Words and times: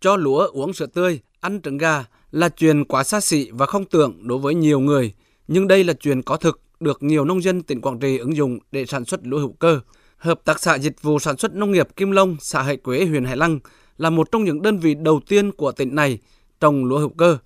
cho 0.00 0.16
lúa 0.16 0.46
uống 0.46 0.72
sữa 0.72 0.86
tươi, 0.86 1.20
ăn 1.40 1.60
trứng 1.62 1.78
gà 1.78 2.04
là 2.30 2.48
chuyện 2.48 2.84
quá 2.84 3.04
xa 3.04 3.20
xỉ 3.20 3.50
và 3.50 3.66
không 3.66 3.84
tưởng 3.84 4.28
đối 4.28 4.38
với 4.38 4.54
nhiều 4.54 4.80
người, 4.80 5.14
nhưng 5.48 5.68
đây 5.68 5.84
là 5.84 5.92
chuyện 5.92 6.22
có 6.22 6.36
thực 6.36 6.60
được 6.80 7.02
nhiều 7.02 7.24
nông 7.24 7.42
dân 7.42 7.62
tỉnh 7.62 7.80
Quảng 7.80 7.98
Trị 7.98 8.18
ứng 8.18 8.36
dụng 8.36 8.58
để 8.72 8.86
sản 8.86 9.04
xuất 9.04 9.26
lúa 9.26 9.38
hữu 9.38 9.52
cơ. 9.52 9.80
Hợp 10.16 10.40
tác 10.44 10.60
xã 10.60 10.78
dịch 10.78 11.02
vụ 11.02 11.18
sản 11.18 11.36
xuất 11.36 11.54
nông 11.54 11.72
nghiệp 11.72 11.88
Kim 11.96 12.10
Long, 12.10 12.36
xã 12.40 12.62
Hải 12.62 12.76
Quế, 12.76 13.04
huyện 13.04 13.24
Hải 13.24 13.36
Lăng 13.36 13.58
là 13.98 14.10
một 14.10 14.32
trong 14.32 14.44
những 14.44 14.62
đơn 14.62 14.78
vị 14.78 14.94
đầu 14.94 15.20
tiên 15.28 15.52
của 15.52 15.72
tỉnh 15.72 15.94
này 15.94 16.18
trồng 16.60 16.84
lúa 16.84 16.98
hữu 16.98 17.08
cơ. 17.08 17.38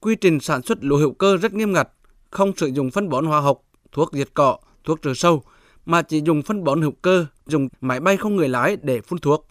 Quy 0.00 0.14
trình 0.14 0.40
sản 0.40 0.62
xuất 0.62 0.84
lúa 0.84 0.96
hữu 0.96 1.12
cơ 1.12 1.36
rất 1.36 1.54
nghiêm 1.54 1.72
ngặt, 1.72 1.88
không 2.30 2.52
sử 2.56 2.66
dụng 2.66 2.90
phân 2.90 3.08
bón 3.08 3.26
hóa 3.26 3.40
học, 3.40 3.62
thuốc 3.92 4.12
diệt 4.12 4.28
cỏ, 4.34 4.58
thuốc 4.84 5.02
trừ 5.02 5.14
sâu, 5.14 5.42
mà 5.86 6.02
chỉ 6.02 6.22
dùng 6.26 6.42
phân 6.42 6.64
bón 6.64 6.82
hữu 6.82 6.92
cơ, 7.02 7.26
dùng 7.46 7.68
máy 7.80 8.00
bay 8.00 8.16
không 8.16 8.36
người 8.36 8.48
lái 8.48 8.76
để 8.82 9.00
phun 9.00 9.18
thuốc. 9.18 9.48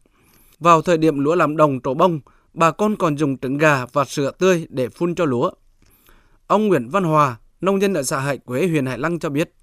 Vào 0.59 0.81
thời 0.81 0.97
điểm 0.97 1.19
lúa 1.19 1.35
làm 1.35 1.57
đồng 1.57 1.79
trổ 1.81 1.93
bông, 1.93 2.19
bà 2.55 2.71
con 2.71 2.95
còn 2.95 3.17
dùng 3.17 3.37
trứng 3.37 3.57
gà 3.57 3.85
và 3.93 4.05
sữa 4.05 4.31
tươi 4.39 4.67
để 4.69 4.89
phun 4.89 5.15
cho 5.15 5.25
lúa. 5.25 5.51
Ông 6.47 6.67
Nguyễn 6.67 6.89
Văn 6.89 7.03
Hòa, 7.03 7.37
nông 7.61 7.81
dân 7.81 7.93
ở 7.93 8.03
xã 8.03 8.19
Hải 8.19 8.37
Quế, 8.37 8.67
huyện 8.67 8.85
Hải 8.85 8.97
Lăng 8.97 9.19
cho 9.19 9.29
biết, 9.29 9.53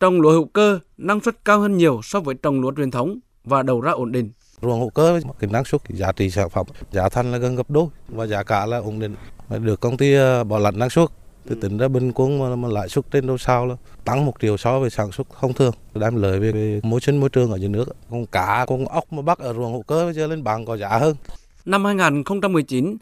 trồng 0.00 0.20
lúa 0.20 0.32
hữu 0.32 0.44
cơ 0.44 0.78
năng 0.98 1.20
suất 1.20 1.44
cao 1.44 1.60
hơn 1.60 1.76
nhiều 1.76 2.00
so 2.02 2.20
với 2.20 2.34
trồng 2.34 2.60
lúa 2.60 2.72
truyền 2.76 2.90
thống 2.90 3.18
và 3.44 3.62
đầu 3.62 3.80
ra 3.80 3.92
ổn 3.92 4.12
định. 4.12 4.30
Ruộng 4.62 4.80
hữu 4.80 4.90
cơ 4.90 5.20
cái 5.38 5.50
năng 5.50 5.64
suất, 5.64 5.80
giá 5.88 6.12
trị 6.12 6.30
sản 6.30 6.50
phẩm, 6.50 6.66
giá 6.92 7.08
thành 7.08 7.32
là 7.32 7.38
gần 7.38 7.56
gấp 7.56 7.70
đôi 7.70 7.86
và 8.08 8.26
giá 8.26 8.42
cả 8.42 8.66
là 8.66 8.78
ổn 8.78 8.98
định. 8.98 9.14
Được 9.48 9.80
công 9.80 9.96
ty 9.96 10.14
ờ, 10.14 10.44
bảo 10.44 10.58
lãnh 10.58 10.78
năng 10.78 10.90
suất 10.90 11.08
thì 11.46 11.54
tính 11.60 11.78
ra 11.78 11.88
bình 11.88 12.12
quân 12.14 12.62
mà, 12.62 12.68
lãi 12.68 12.88
suất 12.88 13.04
trên 13.10 13.26
đâu 13.26 13.38
sao 13.38 13.66
là 13.66 13.76
tăng 14.04 14.26
một 14.26 14.34
triệu 14.40 14.56
so 14.56 14.80
với 14.80 14.90
sản 14.90 15.12
xuất 15.12 15.26
thông 15.40 15.52
thường 15.52 15.74
đem 15.94 16.16
lợi 16.22 16.40
về, 16.40 16.52
về 16.52 16.80
môi 16.82 17.00
sinh 17.00 17.20
môi 17.20 17.28
trường 17.28 17.52
ở 17.52 17.56
dưới 17.56 17.68
nước 17.68 17.84
con 18.10 18.26
cá 18.26 18.64
con 18.68 18.84
ốc 18.84 19.12
mà 19.12 19.22
bắt 19.22 19.38
ở 19.38 19.54
ruộng 19.54 19.72
hữu 19.72 19.82
cơ 19.82 20.04
bây 20.04 20.14
giờ 20.14 20.26
lên 20.26 20.44
bằng 20.44 20.64
có 20.64 20.76
giá 20.76 20.88
hơn 20.88 21.16
năm 21.64 21.84
2019 21.84 22.96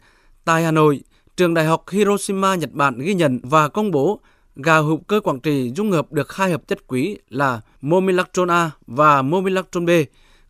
tại 0.45 0.63
Hà 0.63 0.71
Nội 0.71 1.01
trường 1.37 1.53
đại 1.53 1.65
học 1.65 1.89
Hiroshima 1.89 2.55
Nhật 2.55 2.71
Bản 2.71 2.99
ghi 2.99 3.13
nhận 3.13 3.39
và 3.43 3.67
công 3.67 3.91
bố 3.91 4.19
gà 4.55 4.77
hữu 4.77 4.97
cơ 4.97 5.19
Quảng 5.19 5.39
Trị 5.39 5.71
dung 5.75 5.91
hợp 5.91 6.11
được 6.11 6.33
hai 6.33 6.51
hợp 6.51 6.67
chất 6.67 6.87
quý 6.87 7.17
là 7.29 7.61
Momilactron 7.81 8.51
A 8.51 8.71
và 8.87 9.21
Momilactron 9.21 9.85
B 9.85 9.89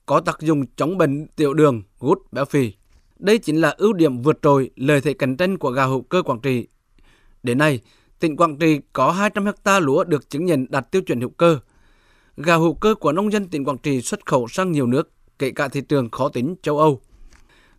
có 0.05 0.19
tác 0.19 0.41
dụng 0.41 0.65
chống 0.75 0.97
bệnh 0.97 1.27
tiểu 1.27 1.53
đường, 1.53 1.81
gút, 1.99 2.17
béo 2.31 2.45
phì. 2.45 2.73
Đây 3.19 3.37
chính 3.37 3.61
là 3.61 3.75
ưu 3.77 3.93
điểm 3.93 4.21
vượt 4.21 4.39
trội 4.41 4.69
lợi 4.75 5.01
thế 5.01 5.13
cạnh 5.13 5.37
tranh 5.37 5.57
của 5.57 5.71
gà 5.71 5.85
hữu 5.85 6.01
cơ 6.01 6.21
Quảng 6.21 6.39
Trị 6.39 6.67
Đến 7.43 7.57
nay, 7.57 7.79
tỉnh 8.19 8.37
Quảng 8.37 8.57
Trị 8.57 8.79
có 8.93 9.11
200 9.11 9.45
ha 9.65 9.79
lúa 9.79 10.03
được 10.03 10.29
chứng 10.29 10.45
nhận 10.45 10.65
đạt 10.69 10.91
tiêu 10.91 11.01
chuẩn 11.01 11.21
hữu 11.21 11.29
cơ. 11.29 11.59
Gà 12.37 12.55
hữu 12.55 12.73
cơ 12.73 12.95
của 12.95 13.11
nông 13.11 13.31
dân 13.31 13.47
tỉnh 13.47 13.65
Quảng 13.65 13.77
Trị 13.77 14.01
xuất 14.01 14.25
khẩu 14.25 14.47
sang 14.47 14.71
nhiều 14.71 14.87
nước, 14.87 15.11
kể 15.39 15.51
cả 15.51 15.67
thị 15.67 15.81
trường 15.81 16.09
khó 16.09 16.29
tính 16.29 16.55
châu 16.61 16.79
Âu. 16.79 17.01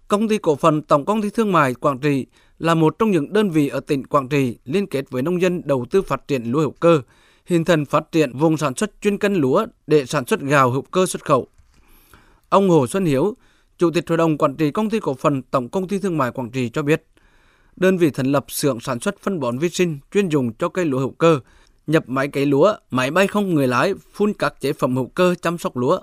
Công 0.08 0.28
ty 0.28 0.38
cổ 0.38 0.56
phần 0.56 0.82
Tổng 0.82 1.04
công 1.04 1.22
ty 1.22 1.30
Thương 1.30 1.52
mại 1.52 1.74
Quảng 1.74 1.98
Trị 1.98 2.26
là 2.58 2.74
một 2.74 2.98
trong 2.98 3.10
những 3.10 3.32
đơn 3.32 3.50
vị 3.50 3.68
ở 3.68 3.80
tỉnh 3.80 4.06
Quảng 4.06 4.28
Trị 4.28 4.56
liên 4.64 4.86
kết 4.86 5.10
với 5.10 5.22
nông 5.22 5.42
dân 5.42 5.62
đầu 5.64 5.86
tư 5.90 6.02
phát 6.02 6.28
triển 6.28 6.44
lúa 6.44 6.60
hữu 6.60 6.70
cơ, 6.70 7.00
hình 7.46 7.64
thành 7.64 7.84
phát 7.84 8.12
triển 8.12 8.36
vùng 8.36 8.56
sản 8.56 8.74
xuất 8.74 8.90
chuyên 9.00 9.18
canh 9.18 9.36
lúa 9.36 9.66
để 9.86 10.06
sản 10.06 10.26
xuất 10.26 10.40
gạo 10.40 10.70
hữu 10.70 10.82
cơ 10.82 11.06
xuất 11.06 11.24
khẩu. 11.24 11.46
Ông 12.48 12.70
Hồ 12.70 12.86
Xuân 12.86 13.04
Hiếu, 13.04 13.34
Chủ 13.78 13.90
tịch 13.90 14.08
Hội 14.08 14.18
đồng 14.18 14.38
Quản 14.38 14.56
trị 14.56 14.70
Công 14.70 14.90
ty 14.90 15.00
Cổ 15.00 15.14
phần 15.14 15.42
Tổng 15.42 15.68
Công 15.68 15.88
ty 15.88 15.98
Thương 15.98 16.18
mại 16.18 16.30
Quảng 16.30 16.50
Trị 16.50 16.70
cho 16.72 16.82
biết, 16.82 17.06
đơn 17.76 17.98
vị 17.98 18.10
thành 18.10 18.26
lập 18.26 18.44
xưởng 18.48 18.80
sản 18.80 19.00
xuất 19.00 19.20
phân 19.20 19.40
bón 19.40 19.58
vi 19.58 19.68
sinh 19.68 19.98
chuyên 20.12 20.28
dùng 20.28 20.52
cho 20.52 20.68
cây 20.68 20.84
lúa 20.84 20.98
hữu 20.98 21.10
cơ, 21.10 21.40
nhập 21.86 22.04
máy 22.06 22.28
cấy 22.28 22.46
lúa, 22.46 22.74
máy 22.90 23.10
bay 23.10 23.26
không 23.26 23.54
người 23.54 23.66
lái, 23.66 23.94
phun 24.12 24.32
các 24.32 24.60
chế 24.60 24.72
phẩm 24.72 24.96
hữu 24.96 25.06
cơ 25.06 25.34
chăm 25.42 25.58
sóc 25.58 25.76
lúa, 25.76 25.98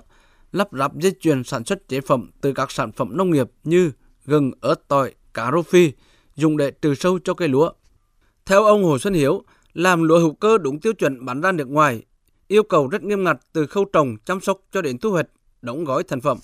lắp 0.52 0.68
ráp 0.72 0.96
dây 0.96 1.12
chuyền 1.20 1.44
sản 1.44 1.64
xuất 1.64 1.88
chế 1.88 2.00
phẩm 2.00 2.30
từ 2.40 2.52
các 2.52 2.70
sản 2.70 2.92
phẩm 2.92 3.16
nông 3.16 3.30
nghiệp 3.30 3.50
như 3.64 3.92
gừng, 4.26 4.52
ớt, 4.60 4.88
tỏi, 4.88 5.14
cá 5.34 5.50
rô 5.52 5.62
phi, 5.62 5.92
dùng 6.36 6.56
để 6.56 6.70
trừ 6.70 6.94
sâu 6.94 7.18
cho 7.24 7.34
cây 7.34 7.48
lúa. 7.48 7.70
Theo 8.46 8.64
ông 8.64 8.84
Hồ 8.84 8.98
Xuân 8.98 9.14
Hiếu, 9.14 9.42
làm 9.74 10.02
lúa 10.02 10.18
hữu 10.18 10.34
cơ 10.34 10.58
đúng 10.58 10.80
tiêu 10.80 10.92
chuẩn 10.92 11.24
bán 11.24 11.40
ra 11.40 11.52
nước 11.52 11.68
ngoài, 11.68 12.02
yêu 12.48 12.62
cầu 12.62 12.88
rất 12.88 13.02
nghiêm 13.02 13.24
ngặt 13.24 13.36
từ 13.52 13.66
khâu 13.66 13.84
trồng, 13.84 14.16
chăm 14.24 14.40
sóc 14.40 14.60
cho 14.72 14.82
đến 14.82 14.98
thu 14.98 15.10
hoạch, 15.10 15.26
đóng 15.62 15.84
gói 15.84 16.02
thành 16.02 16.20
phẩm. 16.20 16.38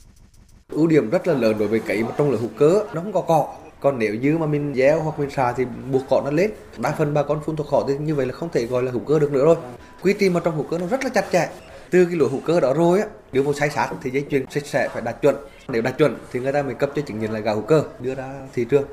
Ưu 0.68 0.86
điểm 0.86 1.10
rất 1.10 1.26
là 1.26 1.34
lớn 1.34 1.56
đối 1.58 1.68
với 1.68 1.80
cấy 1.80 2.04
trong 2.18 2.30
lúa 2.30 2.38
hữu 2.38 2.50
cơ, 2.58 2.84
nó 2.94 3.00
không 3.00 3.12
có 3.12 3.20
cỏ, 3.20 3.54
còn 3.82 3.98
nếu 3.98 4.14
như 4.14 4.38
mà 4.38 4.46
mình 4.46 4.72
gieo 4.74 5.02
hoặc 5.02 5.18
mình 5.18 5.30
xà 5.30 5.52
thì 5.52 5.64
buộc 5.92 6.02
cỏ 6.10 6.22
nó 6.24 6.30
lên 6.30 6.50
đa 6.78 6.94
phần 6.98 7.14
bà 7.14 7.22
con 7.22 7.40
phun 7.44 7.56
thuốc 7.56 7.66
cỏ 7.70 7.84
thì 7.88 7.94
như 7.98 8.14
vậy 8.14 8.26
là 8.26 8.32
không 8.32 8.48
thể 8.52 8.66
gọi 8.66 8.82
là 8.82 8.92
hữu 8.92 9.00
cơ 9.00 9.18
được 9.18 9.32
nữa 9.32 9.44
rồi 9.44 9.56
quy 10.02 10.14
trình 10.18 10.32
mà 10.32 10.40
trong 10.44 10.56
hữu 10.56 10.64
cơ 10.70 10.78
nó 10.78 10.86
rất 10.86 11.04
là 11.04 11.10
chặt 11.10 11.24
chẽ 11.32 11.48
từ 11.92 12.04
cái 12.04 12.16
lúa 12.16 12.28
hữu 12.28 12.40
cơ 12.40 12.60
đó 12.60 12.74
rồi 12.74 13.00
á 13.00 13.06
nếu 13.32 13.42
vô 13.42 13.52
sai 13.54 13.70
sát 13.70 13.90
thì 14.02 14.10
dây 14.10 14.24
chuyền 14.30 14.50
sạch 14.50 14.66
sẽ 14.66 14.88
phải 14.92 15.02
đạt 15.02 15.22
chuẩn. 15.22 15.36
Nếu 15.68 15.82
đạt 15.82 15.98
chuẩn 15.98 16.16
thì 16.32 16.40
người 16.40 16.52
ta 16.52 16.62
mới 16.62 16.74
cấp 16.74 16.90
cho 16.96 17.02
chứng 17.02 17.18
nhận 17.18 17.32
là 17.32 17.40
gạo 17.40 17.54
hữu 17.54 17.64
cơ 17.64 17.84
đưa 18.00 18.14
ra 18.14 18.48
thị 18.54 18.64
trường. 18.70 18.84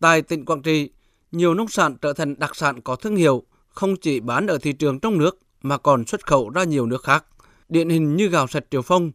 Tại 0.00 0.22
tỉnh 0.22 0.44
Quảng 0.44 0.62
Trị 0.62 0.90
nhiều 1.32 1.54
nông 1.54 1.68
sản 1.68 1.96
trở 2.02 2.12
thành 2.12 2.38
đặc 2.38 2.56
sản 2.56 2.80
có 2.80 2.96
thương 2.96 3.16
hiệu 3.16 3.42
không 3.68 3.96
chỉ 3.96 4.20
bán 4.20 4.46
ở 4.46 4.58
thị 4.58 4.72
trường 4.72 5.00
trong 5.00 5.18
nước 5.18 5.38
mà 5.62 5.78
còn 5.78 6.06
xuất 6.06 6.26
khẩu 6.26 6.50
ra 6.50 6.64
nhiều 6.64 6.86
nước 6.86 7.02
khác. 7.02 7.24
Điển 7.68 7.88
hình 7.88 8.16
như 8.16 8.28
gạo 8.28 8.46
sạch 8.46 8.64
Triều 8.70 8.82
Phong 8.82 9.12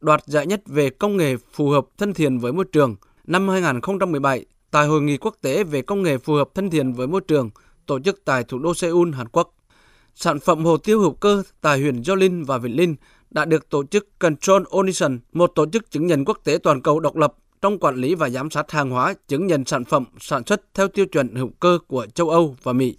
đoạt 0.00 0.26
giải 0.26 0.46
nhất 0.46 0.60
về 0.66 0.90
công 0.90 1.16
nghệ 1.16 1.36
phù 1.52 1.68
hợp 1.68 1.86
thân 1.98 2.14
thiện 2.14 2.38
với 2.38 2.52
môi 2.52 2.64
trường. 2.72 2.96
Năm 3.24 3.48
2017 3.48 4.44
tại 4.70 4.86
Hội 4.86 5.02
nghị 5.02 5.16
quốc 5.16 5.36
tế 5.40 5.64
về 5.64 5.82
công 5.82 6.02
nghệ 6.02 6.18
phù 6.18 6.34
hợp 6.34 6.48
thân 6.54 6.70
thiện 6.70 6.92
với 6.92 7.06
môi 7.06 7.20
trường 7.20 7.50
tổ 7.86 8.00
chức 8.00 8.22
tại 8.24 8.44
thủ 8.44 8.58
đô 8.58 8.74
Seoul, 8.74 9.14
Hàn 9.14 9.28
Quốc. 9.28 9.54
Sản 10.14 10.40
phẩm 10.40 10.64
hồ 10.64 10.76
tiêu 10.76 11.00
hữu 11.00 11.12
cơ 11.12 11.42
tại 11.60 11.80
huyện 11.80 12.04
Gio 12.04 12.14
Linh 12.14 12.44
và 12.44 12.58
Vĩnh 12.58 12.76
Linh 12.76 12.96
đã 13.30 13.44
được 13.44 13.68
tổ 13.70 13.84
chức 13.84 14.18
Control 14.18 14.62
Onision, 14.70 15.18
một 15.32 15.52
tổ 15.54 15.66
chức 15.72 15.90
chứng 15.90 16.06
nhận 16.06 16.24
quốc 16.24 16.38
tế 16.44 16.58
toàn 16.62 16.82
cầu 16.82 17.00
độc 17.00 17.16
lập 17.16 17.34
trong 17.62 17.78
quản 17.78 17.96
lý 17.96 18.14
và 18.14 18.28
giám 18.28 18.50
sát 18.50 18.70
hàng 18.70 18.90
hóa 18.90 19.14
chứng 19.28 19.46
nhận 19.46 19.64
sản 19.64 19.84
phẩm 19.84 20.04
sản 20.20 20.42
xuất 20.46 20.74
theo 20.74 20.88
tiêu 20.88 21.06
chuẩn 21.06 21.34
hữu 21.34 21.50
cơ 21.60 21.78
của 21.86 22.06
châu 22.14 22.30
Âu 22.30 22.56
và 22.62 22.72
Mỹ. 22.72 22.96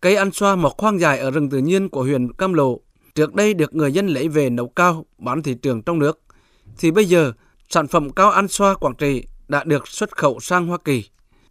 Cây 0.00 0.16
ăn 0.16 0.30
xoa 0.32 0.56
mọc 0.56 0.72
khoang 0.76 1.00
dài 1.00 1.18
ở 1.18 1.30
rừng 1.30 1.50
tự 1.50 1.58
nhiên 1.58 1.88
của 1.88 2.02
huyện 2.02 2.32
Cam 2.32 2.54
Lộ 2.54 2.80
trước 3.14 3.34
đây 3.34 3.54
được 3.54 3.74
người 3.74 3.92
dân 3.92 4.06
lấy 4.06 4.28
về 4.28 4.50
nấu 4.50 4.68
cao 4.68 5.06
bán 5.18 5.42
thị 5.42 5.54
trường 5.54 5.82
trong 5.82 5.98
nước. 5.98 6.20
Thì 6.78 6.90
bây 6.90 7.04
giờ, 7.04 7.32
sản 7.68 7.86
phẩm 7.86 8.10
cao 8.10 8.30
ăn 8.30 8.48
xoa 8.48 8.74
Quảng 8.74 8.94
Trị 8.94 9.24
đã 9.48 9.64
được 9.64 9.88
xuất 9.88 10.16
khẩu 10.16 10.40
sang 10.40 10.66
Hoa 10.66 10.78
Kỳ. 10.84 11.04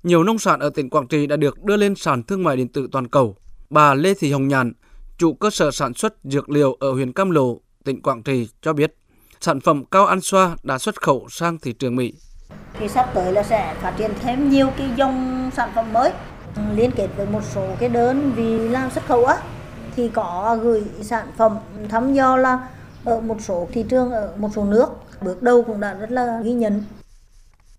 Nhiều 0.04 0.24
nông 0.24 0.40
sản 0.40 0.60
ở 0.60 0.70
tỉnh 0.70 0.90
Quảng 0.90 1.08
Trị 1.08 1.28
đã 1.28 1.36
được 1.36 1.64
đưa 1.64 1.78
lên 1.78 1.96
sàn 1.96 2.24
thương 2.24 2.44
mại 2.44 2.58
điện 2.58 2.68
tử 2.68 2.88
toàn 2.92 3.08
cầu. 3.08 3.36
Bà 3.74 3.94
Lê 3.94 4.14
Thị 4.14 4.32
Hồng 4.32 4.48
Nhàn, 4.48 4.74
chủ 5.18 5.34
cơ 5.34 5.50
sở 5.50 5.72
sản 5.72 5.94
xuất 5.94 6.14
dược 6.24 6.50
liệu 6.50 6.78
ở 6.80 6.92
huyện 6.92 7.14
Cam 7.14 7.32
Lộ, 7.32 7.62
tỉnh 7.84 8.02
Quảng 8.02 8.24
Trị 8.24 8.50
cho 8.62 8.74
biết, 8.74 8.96
sản 9.42 9.60
phẩm 9.60 9.86
cao 9.92 10.06
ăn 10.06 10.22
xoa 10.22 10.56
đã 10.64 10.78
xuất 10.78 11.02
khẩu 11.02 11.28
sang 11.30 11.58
thị 11.60 11.74
trường 11.74 11.96
Mỹ. 11.96 12.14
Thì 12.80 12.88
sắp 12.88 13.12
tới 13.14 13.34
là 13.34 13.44
sẽ 13.44 13.76
phát 13.82 13.94
triển 13.98 14.12
thêm 14.22 14.50
nhiều 14.50 14.70
cái 14.78 14.90
dòng 14.98 15.50
sản 15.56 15.72
phẩm 15.76 15.94
mới 15.94 16.12
liên 16.76 16.92
kết 16.92 17.08
với 17.18 17.26
một 17.26 17.42
số 17.54 17.76
cái 17.80 17.90
đơn 17.90 18.32
vì 18.36 18.70
làm 18.70 18.92
xuất 18.92 19.06
khẩu 19.06 19.26
á. 19.26 19.38
Thì 19.96 20.10
có 20.10 20.58
gửi 20.62 20.84
sản 21.02 21.28
phẩm 21.38 21.58
thăm 21.90 22.14
dò 22.14 22.38
là 22.38 22.70
ở 23.06 23.22
một 23.22 23.38
số 23.42 23.68
thị 23.72 23.86
trường 23.90 24.12
ở 24.12 24.34
một 24.38 24.50
số 24.56 24.66
nước. 24.66 24.88
Bước 25.22 25.42
đầu 25.42 25.64
cũng 25.64 25.80
đã 25.80 25.94
rất 25.94 26.12
là 26.12 26.42
ghi 26.44 26.54
nhận. 26.54 26.84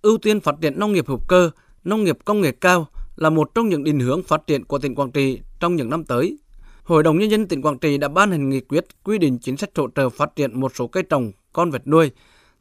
Ưu 0.03 0.19
tiên 0.19 0.41
phát 0.41 0.55
triển 0.61 0.79
nông 0.79 0.93
nghiệp 0.93 1.05
hữu 1.09 1.21
cơ, 1.29 1.51
nông 1.85 2.05
nghiệp 2.05 2.19
công 2.25 2.41
nghệ 2.41 2.53
cao 2.53 2.87
là 3.17 3.31
một 3.31 3.55
trong 3.55 3.69
những 3.69 3.85
định 3.85 4.01
hướng 4.01 4.23
phát 4.23 4.47
triển 4.47 4.65
của 4.65 4.79
tỉnh 4.79 4.95
Quảng 4.95 5.11
Trị 5.13 5.41
trong 5.61 5.77
những 5.77 5.91
năm 5.91 6.05
tới. 6.05 6.39
Hội 6.85 7.03
đồng 7.03 7.19
Nhân 7.19 7.31
dân 7.31 7.49
tỉnh 7.49 7.63
Quảng 7.63 7.79
Trị 7.79 7.99
đã 7.99 8.09
ban 8.09 8.31
hành 8.31 8.49
nghị 8.49 8.61
quyết 8.61 8.85
quy 9.05 9.19
định 9.19 9.39
chính 9.39 9.57
sách 9.57 9.71
hỗ 9.77 9.89
trợ 9.95 10.09
phát 10.09 10.37
triển 10.37 10.61
một 10.61 10.73
số 10.75 10.87
cây 10.87 11.03
trồng, 11.03 11.33
con 11.53 11.71
vật 11.71 11.87
nuôi, 11.87 12.11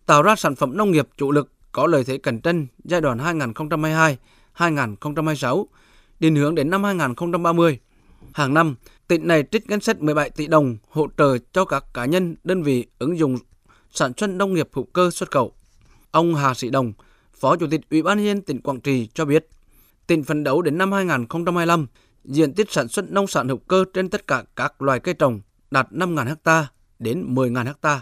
tạo 0.05 0.21
ra 0.21 0.35
sản 0.35 0.55
phẩm 0.55 0.77
nông 0.77 0.91
nghiệp 0.91 1.07
chủ 1.17 1.31
lực 1.31 1.51
có 1.71 1.87
lợi 1.87 2.03
thế 2.03 2.17
cạnh 2.17 2.41
tranh 2.41 2.67
giai 2.83 3.01
đoạn 3.01 3.17
2022-2026, 4.55 5.65
định 6.19 6.35
hướng 6.35 6.55
đến 6.55 6.69
năm 6.69 6.83
2030. 6.83 7.79
Hàng 8.33 8.53
năm, 8.53 8.75
tỉnh 9.07 9.27
này 9.27 9.43
trích 9.51 9.69
ngân 9.69 9.79
sách 9.79 10.01
17 10.01 10.29
tỷ 10.29 10.47
đồng 10.47 10.77
hỗ 10.89 11.07
trợ 11.17 11.37
cho 11.53 11.65
các 11.65 11.85
cá 11.93 12.05
nhân, 12.05 12.35
đơn 12.43 12.63
vị 12.63 12.85
ứng 12.99 13.17
dụng 13.17 13.37
sản 13.91 14.11
xuất 14.17 14.29
nông 14.29 14.53
nghiệp 14.53 14.69
hữu 14.73 14.85
cơ 14.85 15.11
xuất 15.11 15.31
khẩu. 15.31 15.53
Ông 16.11 16.35
Hà 16.35 16.53
Sĩ 16.53 16.69
Đồng, 16.69 16.93
Phó 17.33 17.55
Chủ 17.55 17.67
tịch 17.71 17.81
Ủy 17.89 18.01
ban 18.01 18.17
nhân 18.17 18.27
dân 18.27 18.41
tỉnh 18.41 18.61
Quảng 18.61 18.79
Trị 18.81 19.07
cho 19.13 19.25
biết, 19.25 19.47
tỉnh 20.07 20.23
phấn 20.23 20.43
đấu 20.43 20.61
đến 20.61 20.77
năm 20.77 20.91
2025, 20.91 21.87
diện 22.25 22.53
tích 22.53 22.71
sản 22.71 22.87
xuất 22.87 23.11
nông 23.11 23.27
sản 23.27 23.47
hữu 23.47 23.57
cơ 23.57 23.85
trên 23.93 24.09
tất 24.09 24.27
cả 24.27 24.43
các 24.55 24.81
loài 24.81 24.99
cây 24.99 25.13
trồng 25.13 25.41
đạt 25.71 25.87
5.000 25.91 26.35
ha 26.45 26.67
đến 26.99 27.35
10.000 27.35 27.73
ha. 27.83 28.01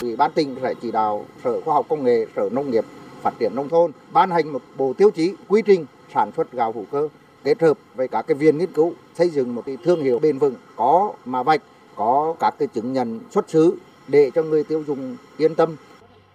Ủy 0.00 0.16
ban 0.16 0.32
tỉnh 0.32 0.56
sẽ 0.62 0.74
chỉ 0.82 0.92
đạo 0.92 1.26
Sở 1.44 1.60
Khoa 1.60 1.74
học 1.74 1.86
Công 1.88 2.04
nghệ, 2.04 2.26
Sở 2.36 2.48
Nông 2.52 2.70
nghiệp, 2.70 2.84
Phát 3.22 3.34
triển 3.38 3.54
nông 3.54 3.68
thôn 3.68 3.90
ban 4.12 4.30
hành 4.30 4.52
một 4.52 4.62
bộ 4.76 4.92
tiêu 4.92 5.10
chí 5.10 5.34
quy 5.48 5.62
trình 5.62 5.86
sản 6.14 6.30
xuất 6.36 6.52
gạo 6.52 6.72
hữu 6.72 6.84
cơ 6.90 7.08
kết 7.44 7.62
hợp 7.62 7.78
với 7.94 8.08
các 8.08 8.26
cái 8.26 8.34
viên 8.34 8.58
nghiên 8.58 8.72
cứu 8.72 8.94
xây 9.14 9.28
dựng 9.28 9.54
một 9.54 9.62
cái 9.66 9.76
thương 9.84 10.02
hiệu 10.02 10.18
bền 10.18 10.38
vững 10.38 10.54
có 10.76 11.12
mà 11.24 11.42
vạch 11.42 11.62
có 11.96 12.34
các 12.40 12.54
cái 12.58 12.68
chứng 12.68 12.92
nhận 12.92 13.20
xuất 13.30 13.50
xứ 13.50 13.76
để 14.08 14.30
cho 14.34 14.42
người 14.42 14.64
tiêu 14.64 14.84
dùng 14.86 15.16
yên 15.36 15.54
tâm 15.54 15.76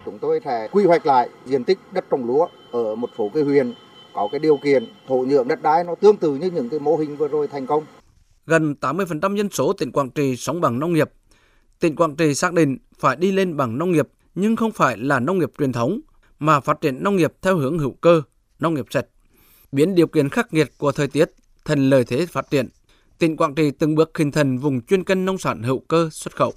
chúng 0.05 0.19
tôi 0.19 0.39
sẽ 0.45 0.67
quy 0.71 0.85
hoạch 0.85 1.05
lại 1.05 1.29
diện 1.45 1.63
tích 1.63 1.79
đất 1.91 2.05
trồng 2.11 2.25
lúa 2.25 2.47
ở 2.71 2.95
một 2.95 3.09
số 3.17 3.29
cái 3.33 3.43
huyện 3.43 3.73
có 4.19 4.27
cái 4.31 4.39
điều 4.39 4.57
kiện 4.57 4.85
thổ 5.07 5.17
nhưỡng 5.17 5.47
đất 5.47 5.61
đai 5.61 5.83
nó 5.83 5.95
tương 5.95 6.17
tự 6.17 6.35
như 6.35 6.51
những 6.51 6.69
cái 6.69 6.79
mô 6.79 6.95
hình 6.95 7.17
vừa 7.17 7.27
rồi 7.27 7.47
thành 7.47 7.67
công. 7.67 7.85
Gần 8.45 8.75
80% 8.81 9.35
dân 9.35 9.49
số 9.49 9.73
tỉnh 9.73 9.91
Quảng 9.91 10.09
Trị 10.09 10.35
sống 10.35 10.61
bằng 10.61 10.79
nông 10.79 10.93
nghiệp. 10.93 11.11
Tỉnh 11.79 11.95
Quảng 11.95 12.15
Trị 12.15 12.33
xác 12.33 12.53
định 12.53 12.77
phải 12.99 13.15
đi 13.15 13.31
lên 13.31 13.57
bằng 13.57 13.77
nông 13.77 13.91
nghiệp 13.91 14.07
nhưng 14.35 14.55
không 14.55 14.71
phải 14.71 14.97
là 14.97 15.19
nông 15.19 15.39
nghiệp 15.39 15.51
truyền 15.59 15.71
thống 15.71 15.99
mà 16.39 16.59
phát 16.59 16.81
triển 16.81 17.03
nông 17.03 17.15
nghiệp 17.15 17.33
theo 17.41 17.57
hướng 17.57 17.79
hữu 17.79 17.91
cơ, 17.91 18.21
nông 18.59 18.73
nghiệp 18.73 18.85
sạch. 18.89 19.05
Biến 19.71 19.95
điều 19.95 20.07
kiện 20.07 20.29
khắc 20.29 20.53
nghiệt 20.53 20.69
của 20.77 20.91
thời 20.91 21.07
tiết 21.07 21.29
thành 21.65 21.89
lợi 21.89 22.03
thế 22.03 22.25
phát 22.25 22.49
triển, 22.49 22.67
tỉnh 23.19 23.37
Quảng 23.37 23.55
Trị 23.55 23.71
từng 23.71 23.95
bước 23.95 24.17
hình 24.17 24.31
thành 24.31 24.57
vùng 24.57 24.81
chuyên 24.81 25.03
canh 25.03 25.25
nông 25.25 25.37
sản 25.37 25.63
hữu 25.63 25.79
cơ 25.79 26.09
xuất 26.11 26.35
khẩu. 26.35 26.53